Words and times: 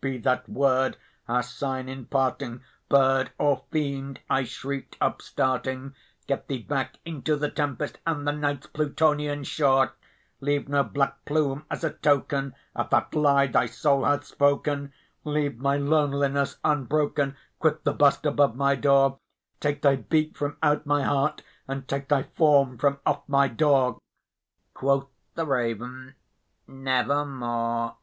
"Be 0.00 0.16
that 0.16 0.48
word 0.48 0.96
our 1.28 1.42
sign 1.42 1.86
in 1.86 2.06
parting, 2.06 2.62
bird 2.88 3.30
or 3.36 3.64
fiend," 3.70 4.20
I 4.30 4.44
shrieked, 4.44 4.96
upstarting 5.02 5.94
"Get 6.26 6.48
thee 6.48 6.62
back 6.62 6.96
into 7.04 7.36
the 7.36 7.50
tempest 7.50 7.98
and 8.06 8.26
the 8.26 8.32
Night's 8.32 8.66
Plutonian 8.68 9.44
shore! 9.44 9.92
Leave 10.40 10.66
no 10.66 10.82
black 10.82 11.22
plume 11.26 11.66
as 11.70 11.84
a 11.84 11.90
token 11.90 12.54
of 12.74 12.88
that 12.88 13.14
lie 13.14 13.48
thy 13.48 13.66
soul 13.66 14.06
hath 14.06 14.24
spoken! 14.24 14.94
Leave 15.24 15.58
my 15.58 15.76
loneliness 15.76 16.56
unbroken! 16.64 17.36
quit 17.58 17.84
the 17.84 17.92
bust 17.92 18.24
above 18.24 18.56
my 18.56 18.76
door! 18.76 19.18
Take 19.60 19.82
thy 19.82 19.96
beak 19.96 20.38
from 20.38 20.56
out 20.62 20.86
my 20.86 21.02
heart, 21.02 21.42
and 21.68 21.86
take 21.86 22.08
thy 22.08 22.22
form 22.22 22.78
from 22.78 22.98
off 23.04 23.24
my 23.28 23.46
door!" 23.46 23.98
Quoth 24.72 25.08
the 25.34 25.44
Raven, 25.44 26.14
"Nevermore." 26.66 27.96